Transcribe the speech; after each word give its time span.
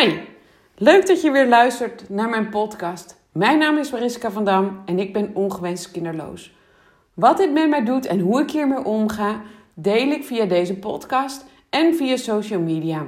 Hi, 0.00 0.18
leuk 0.76 1.06
dat 1.06 1.22
je 1.22 1.30
weer 1.30 1.48
luistert 1.48 2.08
naar 2.08 2.28
mijn 2.28 2.48
podcast. 2.48 3.20
Mijn 3.32 3.58
naam 3.58 3.78
is 3.78 3.90
Mariska 3.90 4.30
van 4.30 4.44
Dam 4.44 4.82
en 4.84 4.98
ik 4.98 5.12
ben 5.12 5.30
ongewenst 5.34 5.90
kinderloos. 5.90 6.54
Wat 7.14 7.36
dit 7.36 7.52
met 7.52 7.68
mij 7.68 7.84
doet 7.84 8.06
en 8.06 8.20
hoe 8.20 8.40
ik 8.40 8.50
hiermee 8.50 8.84
omga, 8.84 9.40
deel 9.74 10.10
ik 10.10 10.24
via 10.24 10.44
deze 10.44 10.78
podcast 10.78 11.44
en 11.70 11.94
via 11.94 12.16
social 12.16 12.60
media. 12.60 13.06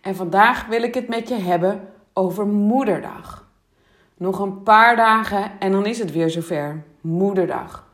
En 0.00 0.16
vandaag 0.16 0.66
wil 0.66 0.82
ik 0.82 0.94
het 0.94 1.08
met 1.08 1.28
je 1.28 1.34
hebben 1.34 1.88
over 2.12 2.46
Moederdag. 2.46 3.48
Nog 4.16 4.38
een 4.38 4.62
paar 4.62 4.96
dagen 4.96 5.50
en 5.58 5.72
dan 5.72 5.86
is 5.86 5.98
het 5.98 6.12
weer 6.12 6.30
zover. 6.30 6.82
Moederdag. 7.00 7.86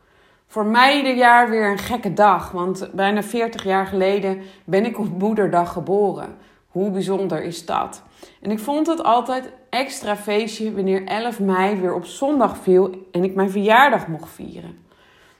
Voor 0.47 0.65
mij 0.65 0.97
ieder 0.97 1.15
jaar 1.15 1.49
weer 1.49 1.71
een 1.71 1.77
gekke 1.77 2.13
dag, 2.13 2.51
want 2.51 2.89
bijna 2.93 3.23
40 3.23 3.63
jaar 3.63 3.87
geleden 3.87 4.41
ben 4.63 4.85
ik 4.85 4.99
op 4.99 5.19
Moederdag 5.19 5.71
geboren. 5.71 6.37
Hoe 6.71 6.91
bijzonder 6.91 7.43
is 7.43 7.65
dat? 7.65 8.03
En 8.41 8.51
ik 8.51 8.59
vond 8.59 8.87
het 8.87 9.03
altijd 9.03 9.51
extra 9.69 10.15
feestje 10.15 10.73
wanneer 10.73 11.05
11 11.05 11.39
mei 11.39 11.75
weer 11.75 11.93
op 11.93 12.05
zondag 12.05 12.57
viel 12.57 13.07
en 13.11 13.23
ik 13.23 13.35
mijn 13.35 13.51
verjaardag 13.51 14.07
mocht 14.07 14.29
vieren. 14.29 14.77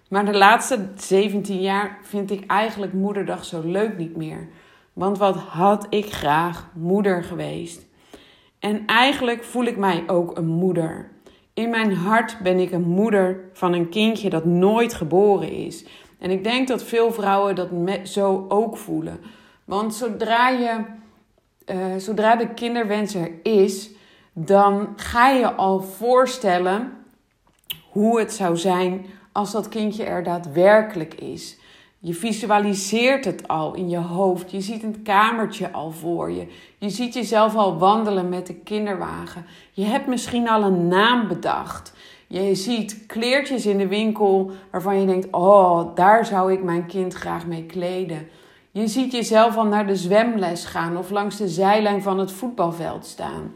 Maar 0.10 0.26
de 0.26 0.38
laatste 0.38 0.90
17 0.96 1.62
jaar 1.62 1.98
vind 2.02 2.32
ik 2.32 2.46
eigenlijk 2.46 2.94
Moederdag 2.94 3.46
zo 3.46 3.62
leuk 3.64 3.98
niet 3.98 4.16
meer. 4.16 4.48
Want 4.94 5.18
wat 5.18 5.36
had 5.36 5.88
ik 5.90 6.14
graag 6.14 6.70
moeder 6.74 7.24
geweest. 7.24 7.86
En 8.60 8.86
eigenlijk 8.86 9.44
voel 9.44 9.64
ik 9.64 9.78
mij 9.78 10.04
ook 10.08 10.38
een 10.38 10.48
moeder. 10.48 11.12
In 11.54 11.70
mijn 11.70 11.94
hart 11.94 12.38
ben 12.44 12.60
ik 12.60 12.72
een 12.72 12.90
moeder 12.90 13.40
van 13.54 13.74
een 13.74 13.90
kindje 13.90 14.30
dat 14.30 14.46
nooit 14.46 14.94
geboren 14.94 15.52
is. 15.52 15.86
En 16.20 16.32
ik 16.32 16.44
denk 16.44 16.68
dat 16.68 16.84
veel 16.84 17.12
vrouwen 17.12 17.56
dat 17.56 17.70
zo 18.04 18.46
ook 18.50 18.78
voelen. 18.78 19.20
Want 19.66 19.94
zodra 19.94 20.50
je 20.50 21.00
uh, 21.66 21.96
zodra 21.98 22.36
de 22.36 22.54
kinderwens 22.54 23.16
er 23.16 23.32
is, 23.44 23.90
dan 24.34 24.94
ga 24.96 25.30
je 25.30 25.54
al 25.54 25.82
voorstellen 25.82 26.92
hoe 27.90 28.20
het 28.20 28.34
zou 28.34 28.58
zijn 28.58 29.06
als 29.32 29.52
dat 29.52 29.70
kindje 29.70 30.04
er 30.04 30.24
daadwerkelijk 30.24 31.14
is. 31.14 31.60
Je 32.04 32.14
visualiseert 32.14 33.26
het 33.26 33.48
al 33.48 33.74
in 33.74 33.90
je 33.90 33.98
hoofd. 33.98 34.52
Je 34.52 34.62
ziet 34.62 34.84
een 34.84 35.02
kamertje 35.02 35.72
al 35.72 35.92
voor 35.92 36.32
je. 36.32 36.48
Je 36.78 36.90
ziet 36.90 37.14
jezelf 37.14 37.56
al 37.56 37.78
wandelen 37.78 38.30
met 38.30 38.48
de 38.48 38.54
kinderwagen. 38.54 39.46
Je 39.72 39.84
hebt 39.84 40.08
misschien 40.08 40.50
al 40.50 40.64
een 40.64 40.88
naam 40.88 41.28
bedacht. 41.28 41.94
Je 42.28 42.56
ziet 42.56 43.06
kleertjes 43.08 43.66
in 43.66 43.78
de 43.78 43.88
winkel 43.88 44.52
waarvan 44.72 45.00
je 45.00 45.06
denkt: 45.06 45.28
Oh, 45.32 45.96
daar 45.96 46.26
zou 46.26 46.54
ik 46.54 46.64
mijn 46.64 46.86
kind 46.86 47.14
graag 47.14 47.48
mee 47.48 47.66
kleden. 47.66 48.28
Je 48.72 48.88
ziet 48.88 49.12
jezelf 49.12 49.58
al 49.58 49.66
naar 49.66 49.88
de 49.88 49.96
zwemles 49.96 50.66
gaan 50.66 50.98
of 50.98 51.10
langs 51.10 51.38
de 51.38 51.48
zijlijn 51.48 52.02
van 52.02 52.20
het 52.20 52.32
voetbalveld 52.32 53.06
staan. 53.06 53.54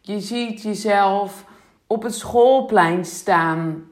Je 0.00 0.20
ziet 0.20 0.62
jezelf 0.62 1.44
op 1.86 2.02
het 2.02 2.14
schoolplein 2.14 3.04
staan. 3.04 3.84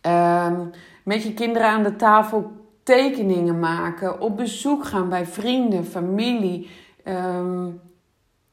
Ehm, 0.00 0.66
met 1.04 1.22
je 1.22 1.34
kinderen 1.34 1.68
aan 1.68 1.82
de 1.82 1.96
tafel 1.96 2.52
tekeningen 2.82 3.58
maken. 3.58 4.20
Op 4.20 4.36
bezoek 4.36 4.84
gaan 4.84 5.08
bij 5.08 5.26
vrienden, 5.26 5.84
familie. 5.84 6.70
Ehm, 7.04 7.66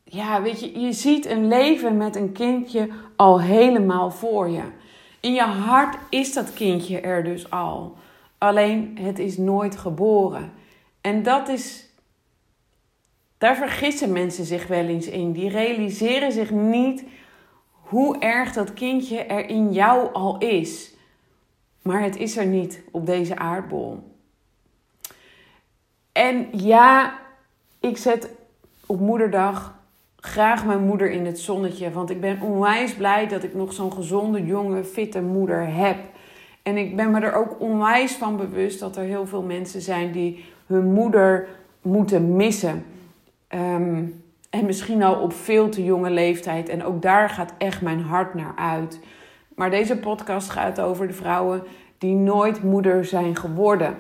ja, 0.04 0.42
weet 0.42 0.60
je, 0.60 0.80
je 0.80 0.94
ziet 0.94 1.26
een 1.26 1.48
leven 1.48 1.98
met 1.98 2.16
een 2.16 2.32
kindje 2.32 2.90
al 3.16 3.42
helemaal 3.42 4.12
voor 4.12 4.50
je. 4.50 4.64
In 5.20 5.34
je 5.34 5.42
hart 5.42 5.98
is 6.10 6.34
dat 6.34 6.54
kindje 6.54 7.00
er 7.00 7.24
dus 7.24 7.52
al. 7.52 7.96
Alleen 8.38 8.98
het 9.02 9.20
is 9.20 9.38
nooit 9.38 9.78
geboren. 9.78 10.52
En 11.02 11.24
dat 11.24 11.48
is. 11.48 11.90
Daar 13.38 13.56
vergissen 13.56 14.12
mensen 14.12 14.46
zich 14.46 14.68
wel 14.68 14.86
eens 14.86 15.08
in. 15.08 15.32
Die 15.32 15.50
realiseren 15.50 16.32
zich 16.32 16.52
niet 16.52 17.04
hoe 17.72 18.20
erg 18.20 18.54
dat 18.54 18.74
kindje 18.74 19.24
er 19.24 19.50
in 19.50 19.74
jou 19.74 20.14
al 20.14 20.38
is. 20.38 20.94
Maar 21.82 22.02
het 22.02 22.18
is 22.18 22.38
er 22.38 22.46
niet 22.46 22.82
op 22.92 23.06
deze 23.06 23.36
aardbol. 23.36 24.04
En 26.12 26.48
ja, 26.52 27.20
ik 27.80 27.98
zet 27.98 28.30
op 28.86 29.00
moederdag 29.00 29.80
graag 30.22 30.66
mijn 30.66 30.86
moeder 30.86 31.12
in 31.12 31.26
het 31.26 31.40
zonnetje. 31.40 31.92
Want 31.92 32.10
ik 32.10 32.22
ben 32.22 32.42
onwijs 32.42 32.94
blij 32.94 33.28
dat 33.28 33.44
ik 33.44 33.54
nog 33.54 33.74
zo'n 33.74 33.94
gezonde, 33.94 34.46
jonge, 34.46 34.84
fitte 34.84 35.22
moeder 35.22 35.74
heb. 35.74 35.98
En 36.64 36.78
ik 36.78 36.96
ben 36.96 37.12
me 37.12 37.20
er 37.20 37.34
ook 37.34 37.60
onwijs 37.60 38.14
van 38.14 38.38
bewust 38.38 38.80
dat 38.80 38.98
er 38.98 39.04
heel 39.04 39.28
veel 39.28 39.42
mensen 39.42 39.82
zijn 39.82 40.12
die 40.12 40.46
hun 40.72 40.94
moeder 40.94 41.48
moeten 41.82 42.36
missen. 42.36 42.86
Ehm, 43.48 44.04
en 44.50 44.66
misschien 44.66 45.04
al 45.04 45.16
op 45.16 45.34
veel 45.34 45.70
te 45.70 45.84
jonge 45.84 46.10
leeftijd. 46.10 46.70
En 46.70 46.84
ook 46.84 47.02
daar 47.02 47.30
gaat 47.30 47.54
echt 47.58 47.82
mijn 47.82 48.02
hart 48.02 48.34
naar 48.34 48.54
uit. 48.56 49.00
Maar 49.56 49.70
deze 49.70 49.98
podcast 49.98 50.50
gaat 50.50 50.82
over 50.82 51.08
de 51.08 51.14
vrouwen 51.14 51.64
die 51.98 52.16
nooit 52.16 52.64
moeder 52.64 53.06
zijn 53.06 53.36
geworden. 53.36 53.98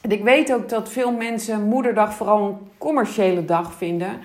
En 0.00 0.10
ik 0.10 0.22
weet 0.22 0.52
ook 0.52 0.68
dat 0.68 0.88
veel 0.88 1.12
mensen 1.12 1.62
Moederdag 1.62 2.14
vooral 2.14 2.46
een 2.46 2.56
commerciële 2.78 3.44
dag 3.44 3.74
vinden. 3.74 4.20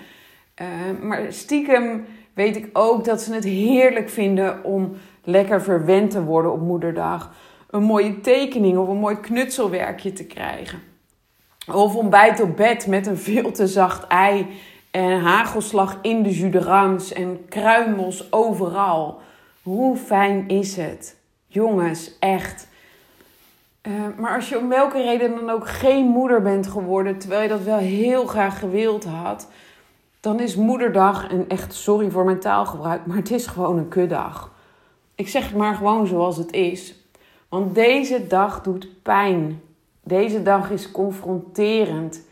Ehm, 0.55 1.07
maar 1.07 1.33
stiekem 1.33 2.05
weet 2.33 2.55
ik 2.55 2.69
ook 2.73 3.05
dat 3.05 3.21
ze 3.21 3.33
het 3.33 3.43
heerlijk 3.43 4.09
vinden 4.09 4.63
om 4.63 4.93
lekker 5.23 5.61
verwend 5.61 6.11
te 6.11 6.23
worden 6.23 6.51
op 6.51 6.61
Moederdag. 6.61 7.31
Een 7.69 7.83
mooie 7.83 8.21
tekening 8.21 8.77
of 8.77 8.87
een 8.87 8.97
mooi 8.97 9.19
knutselwerkje 9.19 10.13
te 10.13 10.25
krijgen. 10.25 10.90
Of 11.73 11.95
ontbijt 11.95 12.41
op 12.41 12.57
bed 12.57 12.87
met 12.87 13.07
een 13.07 13.17
veel 13.17 13.51
te 13.51 13.67
zacht 13.67 14.07
ei 14.07 14.47
en 14.91 15.19
hagelslag 15.19 15.97
in 16.01 16.23
de 16.23 16.29
jus 16.29 17.13
en 17.13 17.45
kruimels 17.49 18.31
overal. 18.31 19.19
Hoe 19.63 19.97
fijn 19.97 20.47
is 20.47 20.75
het? 20.75 21.17
Jongens, 21.47 22.11
echt. 22.19 22.67
Uh, 23.87 23.93
maar 24.17 24.35
als 24.35 24.49
je 24.49 24.59
om 24.59 24.69
welke 24.69 25.01
reden 25.01 25.35
dan 25.35 25.49
ook 25.49 25.67
geen 25.67 26.05
moeder 26.05 26.41
bent 26.41 26.67
geworden, 26.67 27.17
terwijl 27.17 27.41
je 27.41 27.47
dat 27.47 27.61
wel 27.61 27.77
heel 27.77 28.25
graag 28.25 28.59
gewild 28.59 29.05
had, 29.05 29.47
dan 30.19 30.39
is 30.39 30.55
moederdag, 30.55 31.29
en 31.29 31.45
echt 31.47 31.73
sorry 31.73 32.09
voor 32.09 32.25
mijn 32.25 32.39
taalgebruik, 32.39 33.05
maar 33.05 33.17
het 33.17 33.31
is 33.31 33.47
gewoon 33.47 33.77
een 33.77 33.87
kuddag. 33.87 34.51
Ik 35.15 35.27
zeg 35.27 35.43
het 35.43 35.55
maar 35.55 35.75
gewoon 35.75 36.07
zoals 36.07 36.37
het 36.37 36.51
is. 36.51 36.95
Want 37.49 37.75
deze 37.75 38.27
dag 38.27 38.61
doet 38.61 39.01
pijn. 39.01 39.61
Deze 40.03 40.41
dag 40.41 40.69
is 40.69 40.91
confronterend. 40.91 42.29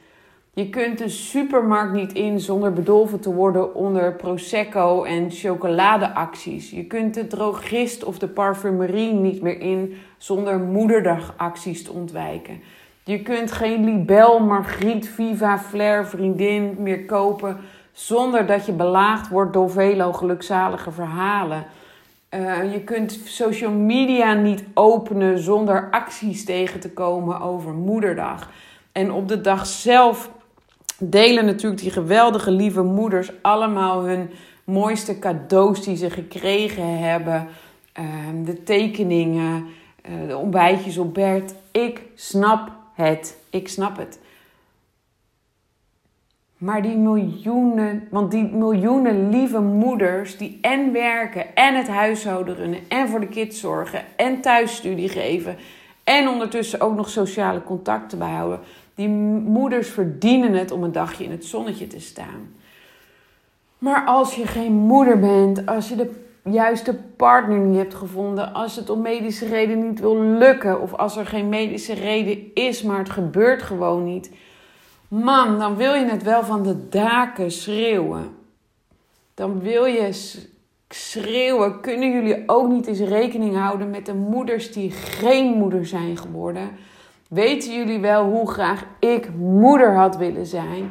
Je 0.54 0.70
kunt 0.70 0.98
de 0.98 1.10
supermarkt 1.10 1.94
niet 1.94 2.14
in 2.14 2.40
zonder 2.40 2.74
bedolven 2.74 3.20
te 3.20 3.34
worden 3.34 3.76
onder 3.76 4.14
prosecco 4.14 5.04
en 5.04 5.32
chocoladeacties. 5.32 6.72
Je 6.72 6.86
kunt 6.86 7.14
de 7.14 7.28
drogist 7.28 8.04
of 8.04 8.20
de 8.20 8.28
parfumerie 8.28 9.14
niet 9.14 9.42
meer 9.42 9.60
in 9.60 9.98
zonder 10.18 10.60
moederdagacties 10.60 11.84
te 11.84 11.92
ontwijken. 11.92 12.62
Je 13.04 13.22
kunt 13.22 13.52
geen 13.52 13.84
Libel, 13.84 14.40
Margriet, 14.40 15.08
Viva, 15.08 15.60
Flair, 15.60 16.06
vriendin 16.06 16.76
meer 16.80 17.06
kopen 17.06 17.58
zonder 17.92 18.46
dat 18.46 18.66
je 18.66 18.72
belaagd 18.72 19.30
wordt 19.30 19.54
door 19.54 19.70
vele 19.70 20.14
gelukzalige 20.14 20.92
verhalen. 20.92 21.66
Uh, 22.36 22.74
je 22.74 22.84
kunt 22.84 23.20
social 23.24 23.72
media 23.72 24.34
niet 24.34 24.64
openen 24.74 25.40
zonder 25.40 25.88
acties 25.92 26.46
tegen 26.46 26.80
te 26.80 26.92
komen 26.92 27.42
over 27.42 27.74
Moederdag. 27.74 28.50
En 28.92 29.12
op 29.12 29.28
de 29.28 29.42
dag 29.42 29.66
zelf 29.66 30.32
delen 30.98 31.46
natuurlijk 31.46 31.82
die 31.82 31.92
geweldige 31.92 32.52
lieve 32.52 32.82
moeders 32.82 33.32
allemaal 33.42 34.04
hun 34.04 34.30
mooiste 34.64 35.20
cadeaus 35.20 35.84
die 35.84 35.96
ze 35.96 36.10
gekregen 36.10 36.98
hebben. 37.00 37.48
Uh, 38.00 38.06
de 38.46 38.64
tekeningen, 38.64 39.66
uh, 40.10 40.28
de 40.28 40.38
ontbijtjes 40.38 40.98
op 40.98 41.14
Bert. 41.14 41.54
Ik 41.72 42.02
snap 42.16 42.72
het. 42.94 43.38
Ik 43.50 43.68
snap 43.68 43.98
het. 43.98 44.20
Maar 46.60 46.82
die 46.82 46.98
miljoenen, 46.98 48.08
want 48.10 48.32
die 48.32 48.44
miljoenen 48.44 49.30
lieve 49.30 49.60
moeders 49.60 50.38
die 50.38 50.58
en 50.62 50.92
werken 50.92 51.56
en 51.56 51.76
het 51.76 51.88
huishouden 51.88 52.56
runnen 52.56 52.80
en 52.88 53.08
voor 53.08 53.20
de 53.20 53.28
kids 53.28 53.60
zorgen 53.60 54.02
en 54.16 54.42
thuisstudie 54.42 55.10
geven 55.10 55.58
en 56.04 56.28
ondertussen 56.28 56.82
ook 56.82 56.96
nog 56.96 57.10
sociale 57.10 57.64
contacten 57.64 58.18
bijhouden. 58.18 58.60
Die 58.96 59.08
moeders 59.08 59.90
verdienen 59.90 60.54
het 60.54 60.72
om 60.72 60.84
een 60.84 60.92
dagje 60.92 61.24
in 61.24 61.32
het 61.32 61.46
zonnetje 61.46 61.88
te 61.88 62.00
staan. 62.00 62.54
Maar 63.78 64.06
als 64.06 64.36
je 64.36 64.48
geen 64.48 64.74
moeder 64.74 65.20
bent, 65.20 65.66
als 65.66 65.90
je 65.90 65.96
de 65.96 66.24
juiste 66.44 67.00
partner 67.16 67.60
niet 67.60 67.78
hebt 67.78 67.94
gevonden, 67.94 68.54
als 68.54 68.76
het 68.76 68.90
om 68.90 69.02
medische 69.02 69.48
reden 69.48 69.88
niet 69.88 70.00
wil 70.00 70.22
lukken 70.22 70.82
of 70.82 70.94
als 70.94 71.18
er 71.18 71.26
geen 71.26 71.50
medische 71.50 71.94
reden 71.94 72.54
is, 72.54 72.84
maar 72.84 72.98
het 72.98 73.10
gebeurt 73.10 73.62
gewoon 73.62 74.04
niet 74.04 74.32
Man, 75.10 75.60
dan 75.60 75.76
wil 75.76 75.94
je 75.94 76.06
het 76.06 76.24
wel 76.24 76.44
van 76.44 76.64
de 76.64 76.90
daken 76.90 77.52
schreeuwen. 77.52 78.36
Dan 79.34 79.60
wil 79.60 79.86
je 79.86 80.38
schreeuwen. 80.90 81.82
Kunnen 81.82 82.12
jullie 82.12 82.44
ook 82.46 82.68
niet 82.68 82.88
eens 82.88 83.00
rekening 83.00 83.56
houden 83.56 83.90
met 83.90 84.06
de 84.06 84.14
moeders 84.14 84.72
die 84.72 84.92
geen 84.92 85.54
moeder 85.54 85.86
zijn 85.86 86.18
geworden? 86.18 86.70
Weten 87.30 87.74
jullie 87.74 88.00
wel 88.00 88.26
hoe 88.26 88.52
graag 88.52 88.86
ik 89.00 89.30
moeder 89.36 89.96
had 89.96 90.18
willen 90.18 90.46
zijn? 90.46 90.90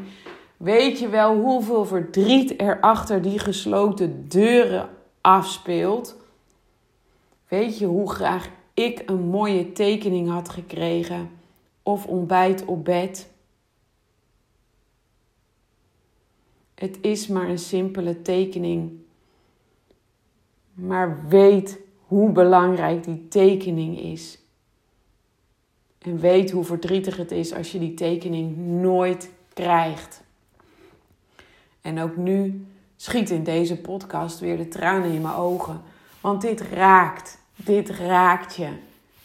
Weet 0.57 0.99
je 0.99 1.09
wel 1.09 1.37
hoeveel 1.37 1.85
verdriet 1.85 2.61
er 2.61 2.81
achter 2.81 3.23
die 3.23 3.39
gesloten 3.39 4.29
deuren 4.29 4.89
afspeelt? 5.21 6.17
Weet 7.49 7.79
je 7.79 7.87
hoe 7.87 8.11
graag 8.11 8.49
ik 8.75 9.03
een 9.07 9.29
mooie 9.29 9.73
tekening 9.73 10.29
had 10.29 10.49
gekregen 10.49 11.31
of 11.83 12.07
ontbijt 12.07 12.65
op 12.65 12.85
bed? 12.85 13.29
Het 16.79 16.99
is 17.01 17.27
maar 17.27 17.49
een 17.49 17.59
simpele 17.59 18.23
tekening. 18.23 18.93
Maar 20.75 21.29
weet 21.29 21.79
hoe 22.07 22.33
belangrijk 22.33 23.05
die 23.05 23.29
tekening 23.29 24.01
is. 24.01 24.39
En 25.99 26.19
weet 26.19 26.51
hoe 26.51 26.65
verdrietig 26.65 27.17
het 27.17 27.31
is 27.31 27.55
als 27.55 27.73
je 27.73 27.79
die 27.79 27.95
tekening 27.95 28.57
nooit 28.57 29.31
krijgt. 29.55 30.23
En 31.81 32.01
ook 32.01 32.17
nu 32.17 32.67
schiet 32.97 33.31
in 33.31 33.45
deze 33.45 33.81
podcast 33.81 34.39
weer 34.39 34.57
de 34.57 34.69
tranen 34.69 35.13
in 35.13 35.23
mijn 35.23 35.35
ogen. 35.35 35.83
Want 36.21 36.41
dit 36.41 36.61
raakt. 36.61 37.39
Dit 37.57 37.89
raakt 37.89 38.55
je. 38.55 38.71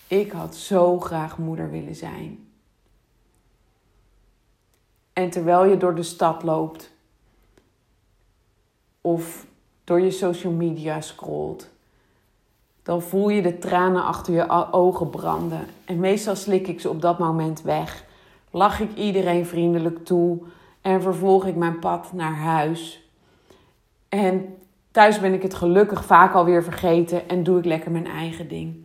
Ik 0.08 0.32
had 0.32 0.56
zo 0.56 1.00
graag 1.00 1.38
moeder 1.38 1.72
willen 1.72 1.96
zijn. 1.96 2.48
En 5.14 5.30
terwijl 5.30 5.66
je 5.66 5.78
door 5.78 5.96
de 5.96 6.04
stad 6.04 6.44
loopt, 6.44 6.93
of 9.04 9.46
door 9.84 10.02
je 10.02 10.12
social 10.12 10.54
media 10.54 11.02
scrolt, 11.02 11.70
dan 12.84 13.02
voel 13.02 13.30
je 13.30 13.42
de 13.42 13.58
tranen 13.58 14.04
achter 14.04 14.34
je 14.34 14.72
ogen 14.72 15.10
branden. 15.10 15.68
En 15.86 16.00
meestal 16.00 16.36
slik 16.36 16.68
ik 16.68 16.80
ze 16.80 16.90
op 16.90 17.02
dat 17.02 17.20
moment 17.20 17.62
weg. 17.62 18.06
Lach 18.52 18.80
ik 18.80 18.96
iedereen 18.96 19.46
vriendelijk 19.46 20.06
toe 20.06 20.40
en 20.82 21.02
vervolg 21.02 21.46
ik 21.46 21.56
mijn 21.56 21.80
pad 21.80 22.14
naar 22.14 22.36
huis. 22.36 23.08
En 24.10 24.56
thuis 24.92 25.20
ben 25.20 25.34
ik 25.34 25.42
het 25.42 25.54
gelukkig 25.54 26.06
vaak 26.06 26.34
alweer 26.34 26.64
vergeten 26.64 27.30
en 27.30 27.44
doe 27.44 27.58
ik 27.58 27.66
lekker 27.66 27.92
mijn 27.92 28.08
eigen 28.08 28.48
ding. 28.48 28.76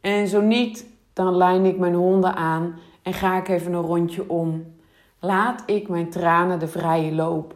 En 0.00 0.28
zo 0.28 0.40
niet, 0.40 0.86
dan 1.12 1.36
lijn 1.36 1.64
ik 1.64 1.78
mijn 1.78 1.94
honden 1.94 2.34
aan 2.34 2.78
en 3.02 3.12
ga 3.12 3.38
ik 3.38 3.48
even 3.48 3.72
een 3.72 3.80
rondje 3.80 4.28
om. 4.28 4.74
Laat 5.20 5.62
ik 5.66 5.88
mijn 5.88 6.10
tranen 6.10 6.58
de 6.58 6.68
vrije 6.68 7.12
loop. 7.12 7.54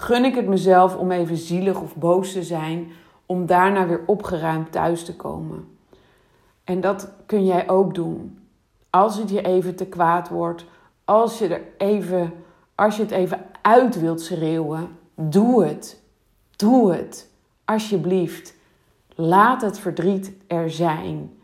Gun 0.00 0.24
ik 0.24 0.34
het 0.34 0.46
mezelf 0.46 0.96
om 0.96 1.10
even 1.10 1.36
zielig 1.36 1.80
of 1.80 1.96
boos 1.96 2.32
te 2.32 2.42
zijn, 2.42 2.92
om 3.26 3.46
daarna 3.46 3.86
weer 3.86 4.02
opgeruimd 4.06 4.72
thuis 4.72 5.04
te 5.04 5.16
komen. 5.16 5.68
En 6.64 6.80
dat 6.80 7.10
kun 7.26 7.44
jij 7.44 7.68
ook 7.68 7.94
doen. 7.94 8.38
Als 8.90 9.16
het 9.16 9.30
je 9.30 9.42
even 9.42 9.76
te 9.76 9.86
kwaad 9.86 10.28
wordt, 10.28 10.64
als 11.04 11.38
je, 11.38 11.48
er 11.48 11.62
even, 11.78 12.32
als 12.74 12.96
je 12.96 13.02
het 13.02 13.10
even 13.10 13.44
uit 13.62 14.00
wilt 14.00 14.20
schreeuwen, 14.20 14.88
doe 15.14 15.64
het. 15.64 16.02
Doe 16.56 16.92
het. 16.92 17.30
Alsjeblieft. 17.64 18.54
Laat 19.14 19.62
het 19.62 19.78
verdriet 19.78 20.32
er 20.46 20.70
zijn. 20.70 21.38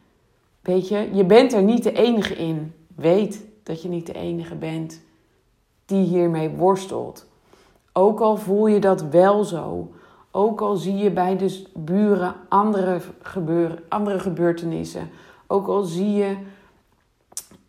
Weet 0.61 0.89
je, 0.89 1.09
je 1.13 1.25
bent 1.25 1.53
er 1.53 1.63
niet 1.63 1.83
de 1.83 1.93
enige 1.93 2.35
in. 2.35 2.75
Weet 2.95 3.45
dat 3.63 3.83
je 3.83 3.89
niet 3.89 4.07
de 4.07 4.15
enige 4.15 4.55
bent 4.55 5.01
die 5.85 6.05
hiermee 6.07 6.49
worstelt. 6.49 7.27
Ook 7.97 8.21
al 8.21 8.37
voel 8.37 8.67
je 8.67 8.79
dat 8.79 9.03
wel 9.03 9.45
zo. 9.45 9.93
Ook 10.31 10.61
al 10.61 10.77
zie 10.77 10.97
je 10.97 11.11
bij 11.11 11.37
de 11.37 11.67
buren 11.75 12.35
andere, 12.49 13.01
gebeur, 13.23 13.83
andere 13.89 14.19
gebeurtenissen. 14.19 15.11
Ook 15.47 15.67
al 15.67 15.83
zie 15.83 16.13
je 16.13 16.37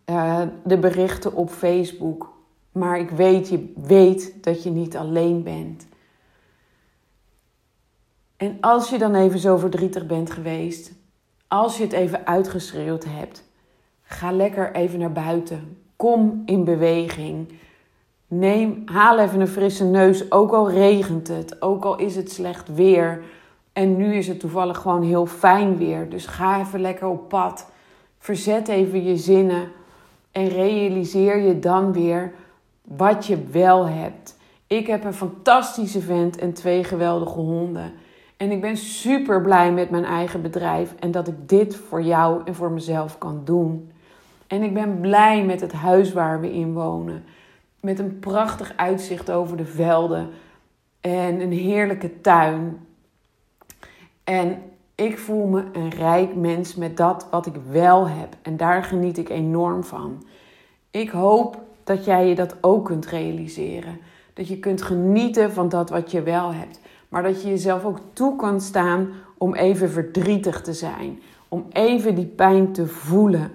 uh, 0.06 0.42
de 0.64 0.78
berichten 0.78 1.34
op 1.34 1.50
Facebook. 1.50 2.32
Maar 2.72 2.98
ik 2.98 3.10
weet, 3.10 3.48
je 3.48 3.72
weet 3.76 4.44
dat 4.44 4.62
je 4.62 4.70
niet 4.70 4.96
alleen 4.96 5.42
bent. 5.42 5.86
En 8.36 8.56
als 8.60 8.90
je 8.90 8.98
dan 8.98 9.14
even 9.14 9.38
zo 9.38 9.56
verdrietig 9.56 10.06
bent 10.06 10.30
geweest, 10.30 10.92
als 11.48 11.76
je 11.76 11.82
het 11.82 11.92
even 11.92 12.26
uitgeschreeuwd 12.26 13.04
hebt, 13.04 13.44
ga 14.02 14.32
lekker 14.32 14.74
even 14.74 14.98
naar 14.98 15.12
buiten. 15.12 15.78
Kom 15.96 16.42
in 16.46 16.64
beweging. 16.64 17.52
Neem, 18.28 18.82
haal 18.84 19.18
even 19.18 19.40
een 19.40 19.48
frisse 19.48 19.84
neus, 19.84 20.30
ook 20.30 20.52
al 20.52 20.70
regent 20.70 21.28
het, 21.28 21.62
ook 21.62 21.84
al 21.84 21.96
is 21.96 22.16
het 22.16 22.30
slecht 22.30 22.74
weer. 22.74 23.22
En 23.72 23.96
nu 23.96 24.14
is 24.14 24.28
het 24.28 24.40
toevallig 24.40 24.78
gewoon 24.78 25.02
heel 25.02 25.26
fijn 25.26 25.76
weer. 25.76 26.08
Dus 26.08 26.26
ga 26.26 26.60
even 26.60 26.80
lekker 26.80 27.08
op 27.08 27.28
pad. 27.28 27.70
Verzet 28.18 28.68
even 28.68 29.04
je 29.04 29.16
zinnen 29.16 29.68
en 30.32 30.48
realiseer 30.48 31.38
je 31.38 31.58
dan 31.58 31.92
weer 31.92 32.32
wat 32.82 33.26
je 33.26 33.38
wel 33.50 33.86
hebt. 33.86 34.36
Ik 34.66 34.86
heb 34.86 35.04
een 35.04 35.14
fantastische 35.14 36.00
vent 36.00 36.38
en 36.38 36.52
twee 36.52 36.84
geweldige 36.84 37.38
honden. 37.38 37.92
En 38.36 38.50
ik 38.50 38.60
ben 38.60 38.76
super 38.76 39.42
blij 39.42 39.72
met 39.72 39.90
mijn 39.90 40.04
eigen 40.04 40.42
bedrijf 40.42 40.94
en 40.98 41.10
dat 41.10 41.28
ik 41.28 41.48
dit 41.48 41.76
voor 41.76 42.02
jou 42.02 42.40
en 42.44 42.54
voor 42.54 42.70
mezelf 42.70 43.18
kan 43.18 43.40
doen. 43.44 43.90
En 44.46 44.62
ik 44.62 44.74
ben 44.74 45.00
blij 45.00 45.44
met 45.44 45.60
het 45.60 45.72
huis 45.72 46.12
waar 46.12 46.40
we 46.40 46.52
in 46.52 46.72
wonen. 46.72 47.24
Met 47.86 47.98
een 47.98 48.18
prachtig 48.18 48.72
uitzicht 48.76 49.30
over 49.30 49.56
de 49.56 49.64
velden 49.64 50.30
en 51.00 51.40
een 51.40 51.52
heerlijke 51.52 52.20
tuin. 52.20 52.86
En 54.24 54.62
ik 54.94 55.18
voel 55.18 55.46
me 55.46 55.64
een 55.72 55.90
rijk 55.90 56.34
mens 56.34 56.74
met 56.74 56.96
dat 56.96 57.26
wat 57.30 57.46
ik 57.46 57.54
wel 57.70 58.08
heb. 58.08 58.36
En 58.42 58.56
daar 58.56 58.84
geniet 58.84 59.18
ik 59.18 59.28
enorm 59.28 59.84
van. 59.84 60.24
Ik 60.90 61.10
hoop 61.10 61.60
dat 61.84 62.04
jij 62.04 62.28
je 62.28 62.34
dat 62.34 62.56
ook 62.60 62.84
kunt 62.84 63.06
realiseren. 63.06 63.98
Dat 64.32 64.48
je 64.48 64.58
kunt 64.58 64.82
genieten 64.82 65.52
van 65.52 65.68
dat 65.68 65.90
wat 65.90 66.10
je 66.10 66.22
wel 66.22 66.52
hebt. 66.52 66.80
Maar 67.08 67.22
dat 67.22 67.42
je 67.42 67.48
jezelf 67.48 67.84
ook 67.84 67.98
toe 68.12 68.36
kan 68.36 68.60
staan 68.60 69.12
om 69.38 69.54
even 69.54 69.90
verdrietig 69.90 70.62
te 70.62 70.72
zijn. 70.72 71.20
Om 71.48 71.66
even 71.72 72.14
die 72.14 72.26
pijn 72.26 72.72
te 72.72 72.86
voelen. 72.86 73.50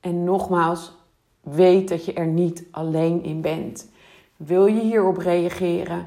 En 0.00 0.24
nogmaals, 0.24 0.98
weet 1.40 1.88
dat 1.88 2.04
je 2.04 2.12
er 2.12 2.26
niet 2.26 2.64
alleen 2.70 3.22
in 3.22 3.40
bent. 3.40 3.90
Wil 4.36 4.66
je 4.66 4.80
hierop 4.80 5.16
reageren? 5.16 6.06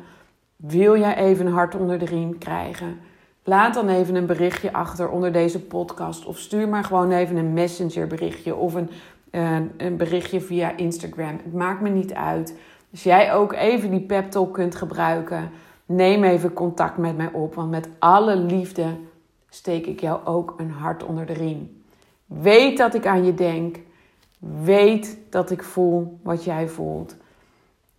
Wil 0.56 0.98
jij 0.98 1.16
even 1.16 1.46
een 1.46 1.54
hart 1.54 1.76
onder 1.76 2.00
de 2.00 2.06
riem 2.06 2.38
krijgen? 2.38 3.00
Laat 3.44 3.74
dan 3.74 3.90
even 3.90 4.16
een 4.16 4.26
berichtje 4.26 4.74
achter 4.74 5.10
onder 5.10 5.32
deze 5.32 5.62
podcast. 5.62 6.26
Of 6.26 6.38
stuur 6.38 6.68
maar 6.68 6.84
gewoon 6.84 7.12
even 7.12 7.36
een 7.36 7.54
messenger 7.54 8.08
berichtje 8.08 8.56
of 8.56 8.74
een, 8.74 8.90
een 9.78 9.98
berichtje 9.98 10.42
via 10.42 10.78
Instagram. 10.78 11.40
Het 11.44 11.54
maakt 11.54 11.82
me 11.82 11.90
niet 11.90 12.14
uit. 12.14 12.58
Als 12.92 13.04
jij 13.04 13.34
ook 13.34 13.54
even 13.54 13.92
die 13.92 14.02
pep 14.02 14.32
talk 14.32 14.54
kunt 14.54 14.76
gebruiken, 14.76 15.50
neem 15.86 16.24
even 16.24 16.54
contact 16.54 16.98
met 16.98 17.18
mij 17.18 17.30
op. 17.32 17.56
Want 17.56 17.70
met 17.70 17.90
alle 18.00 18.36
liefde 18.36 18.86
steek 19.50 19.86
ik 19.86 20.00
jou 20.00 20.26
ook 20.26 20.54
een 20.58 20.72
hart 20.72 21.04
onder 21.04 21.26
de 21.26 21.34
riem. 21.34 21.84
Weet 22.26 22.78
dat 22.78 22.94
ik 22.94 23.06
aan 23.06 23.26
je 23.26 23.34
denk. 23.34 23.80
Weet 24.64 25.18
dat 25.30 25.52
ik 25.52 25.64
voel 25.64 26.20
wat 26.24 26.44
jij 26.44 26.68
voelt. 26.68 27.16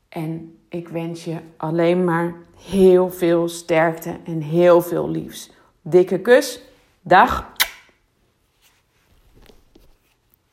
En 0.09 0.59
ik 0.69 0.89
wens 0.89 1.25
je 1.25 1.37
alleen 1.57 2.05
maar 2.05 2.35
heel 2.69 3.11
veel 3.11 3.49
sterkte 3.49 4.17
en 4.25 4.41
heel 4.41 4.81
veel 4.81 5.11
liefs. 5.11 5.51
Dikke 5.83 6.21
kus. 6.21 6.61
Dag. 7.01 7.53